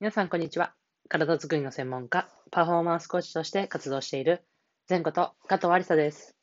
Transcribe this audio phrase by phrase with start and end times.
[0.00, 0.72] 皆さん、こんにちは。
[1.10, 4.42] 体づくりの専門家、パフォーマンスコーチとして活動している、
[4.88, 6.34] 前こと加藤ありさです。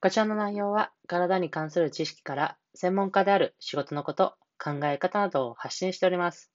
[0.00, 6.52] こちらの内容は、体に関する知識から、専門家である仕事のこと、考え方などを発信しております。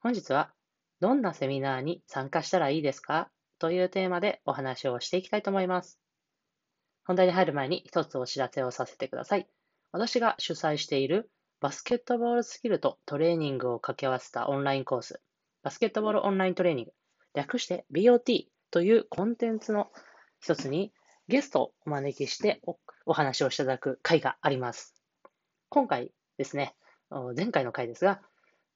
[0.00, 0.52] 本日は、
[1.00, 5.98] どんなセミナーに参加したらいいですかというテーマでお話をしていきたいと思います。
[7.06, 9.48] 本題に入る前に一つお知らせをさせてください。
[9.92, 11.30] 私が主催している
[11.60, 15.20] バスケットボールスキルとトレーニングを掛け合わせたオンラインコース、
[15.62, 16.92] バスケットボールオンライントレーニング、
[17.34, 19.90] 略して BOT というコンテンツの
[20.40, 20.90] 一つに
[21.28, 22.62] ゲストをお招きして
[23.04, 24.94] お話をしていただく会があります。
[25.68, 26.74] 今回ですね、
[27.36, 28.22] 前回の回ですが、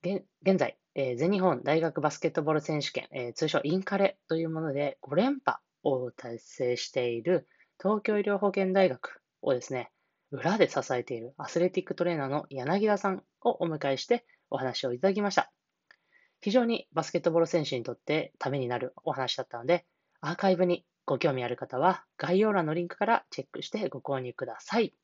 [0.03, 7.49] 現在、えー、全日本大学バスケットボール選手権、えー、通称インカレというもので5連覇を達成している
[7.81, 9.91] 東京医療保険大学をですね、
[10.31, 15.53] 裏で支えているアスレティックトレーナーの柳田さんをお迎えしてお話をいただきました。
[16.41, 19.87] 非常にバスケットボール選手にとってためになるお話だったので、
[20.21, 24.95] アーカイブにご興味ある方は概要欄のリンクからチェックしてご購入ください。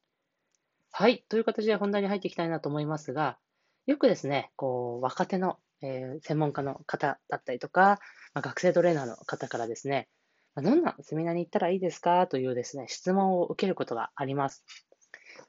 [0.93, 1.25] はい。
[1.29, 3.39] という形で本題に入っていきたいなと思いますが、
[3.87, 8.01] よくですね、こう、若手の、えー、専門家の方だったりとか、
[8.35, 10.09] まあ、学生トレーナーの方からですね、
[10.57, 14.65] どんなセミナーに行ったらいいですかというですね、質問を受けることがあります。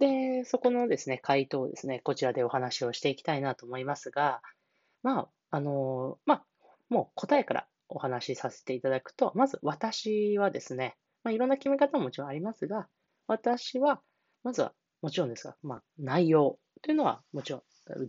[0.01, 4.41] で、そこのですね、回答をですね、こちらでお話をしていきたいなと思いますが、
[5.03, 6.45] まあ、あの、まあ、
[6.89, 12.87] もう答えからお話しさせていただくと、まず私はですね、まあ、いろんな決め方ももちろんありますが、
[13.27, 14.01] 私は、
[14.43, 17.61] まずはもちろんですが、まあ、内容というのはもちろん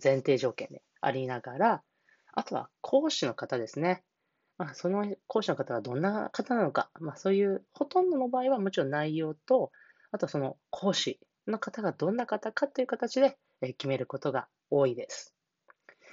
[0.02, 1.82] 前提条件でありながら、
[2.32, 4.02] あとは講師の方ですね。
[4.56, 9.72] まあ、その講師の方がどんな方なのか、まあ、そういうほとんどの場合はもちろん内容と、
[10.10, 15.34] あとその講師の方がどんな方かという形で決めることが多いです。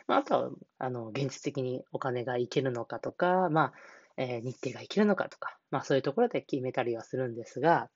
[0.07, 0.49] まあ、とは、
[0.79, 3.73] あの、現実的にお金がいけるのかとか、まあ、
[4.17, 7.89] えー、日程がいけるのかとか、まあそういうところで決めたりはするんですが、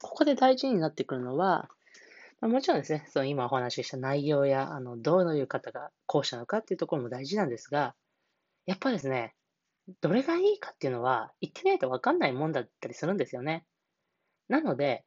[0.00, 1.68] ここで大事になってくるのは、
[2.40, 7.94] まあ、もちろんですね、その今お話しした内容や、あの、どういう方が講師なのかっていうところも大事なんですが、
[8.66, 9.34] やっぱですね、
[10.00, 13.64] どれがいいかっていうのは、言ってないと分かんないもんだったりするんですよね。
[14.48, 15.04] なので、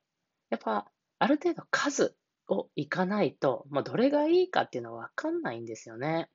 [0.49, 0.91] やっぱ
[1.25, 2.15] ある程度数
[2.47, 6.29] をいかないと、まあ、どれがいいかっていうのはわかんないんですよね。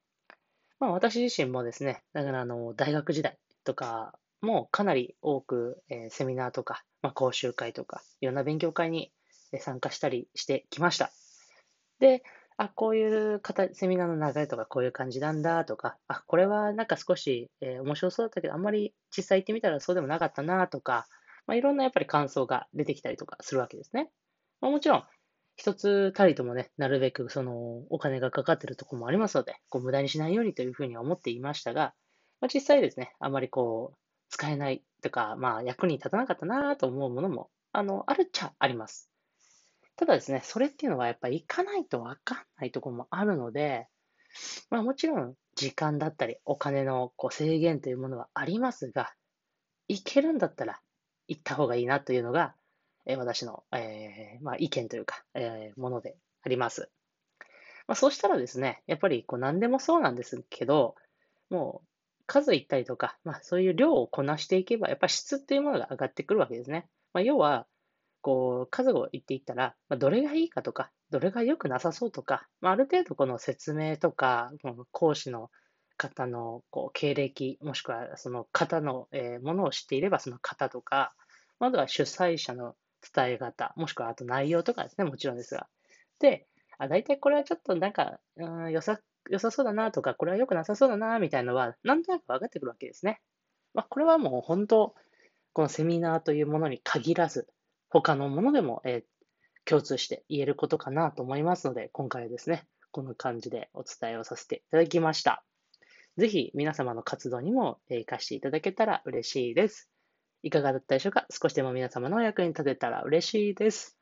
[0.80, 9.12] まあ、私自身もですね、だからあの、大学時代とかもかなり多く、えー、セミナーとか、まあ、講習会とか、いろんな勉強会に
[9.60, 11.12] 参加したりしてきました。
[12.00, 12.24] で、
[12.56, 21.06] あ、こういう形、セミナーの流れとかこういう感じなんだとか、あ、これはなんか少し、えー、面白そうだったけど、あんまり実際行ってみたらそうでもなかったなとか、
[21.46, 24.10] まあ、いろんなやっぱり感想が出てきたりとかするわけですね。
[24.60, 25.04] まあ、もちろん、
[25.56, 31.94] 一つたりともね、なるべくそのお金がかかってるところもありますので、こう無駄にしないようにというふうに思っていましたが、
[32.41, 33.99] まあ、実際ですね、あまりこう、
[34.31, 39.10] 使えないとか、まあ役に立たなかったなと思うものも、あの、あるっちゃあります。
[39.97, 43.87] ただですね、それっていうのはやっぱり行かないとわかんないとこもあるので、
[44.70, 49.12] まあもちろん時間だったりお金のこう制限というものはありますが、
[49.88, 50.81] 行けるんだったら
[51.28, 52.54] 行った方がいいなというのが、
[53.06, 56.91] え私の、えー、まあ、意見というか、えー、ものであります。
[57.87, 60.94] まあ、そうしたらですね、やっぱりこう何でもそうなんですけど、
[61.50, 61.88] もう
[62.27, 66.88] 数いったりとか、まあ、そういう量をこなしていけば、やっぱ質っていうものが上がってくるわけですね。
[67.12, 67.66] まあ、要は、
[68.21, 75.50] こう、数を言っていったら、まあ、どれがいいかとか、どれが良くなさそうとか、まあ、ある程度この説明とか、この講師の
[75.97, 81.12] 方のこう経歴、もしくはその方の、えー、ものを知っていれば、その方とか、
[81.59, 82.77] まずは主催者の
[83.15, 85.69] 伝え方、もしくはあと内容とかですね、もちろんですが。
[86.19, 86.47] で、
[86.78, 93.21] あ大体これはちょっとなんか、うん、良さ、良さそうだなとか、これは良くなさそうだなみたいなのは、なんとなく分かってくるわけですね。
[93.75, 94.94] まあ、これはもう本当、
[95.53, 97.49] このセミナーというものに限らず、
[97.88, 105.44] 他のものでも、えー、共通して言えることかなと思いますので、今回はですね、この感じでお伝えをさせていただきました。
[106.17, 109.88] ぜひ皆様の活動にも活かしていただけたら嬉しいです。
[110.42, 111.26] いかがだったでしょうか？
[111.31, 113.96] 少しでも皆様のお役に立てたら嬉しいです。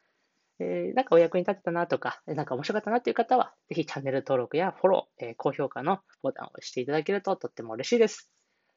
[0.61, 8.31] えー、なんかお役に立てたなとか、なんか面白かったなっていう方は、ぜひチャンネル登録やフォロー、えー、高評価のボタンを押していただけるととっても嬉しいです。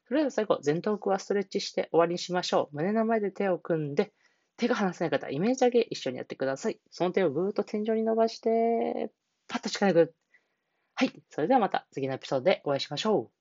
[0.07, 2.75] それでは最後、前頭腔はストレッチして終わりにしましょう。
[2.75, 4.11] 胸の前で手を組んで、
[4.57, 6.79] 手が離せない方イメージ上げ一緒にやってください。
[6.91, 9.11] その手をぐーっと天井に伸ばして、
[9.47, 10.13] パッと力抜く。
[10.93, 11.23] はい。
[11.29, 13.40] それではまた次のエピソードでお会いしましょう。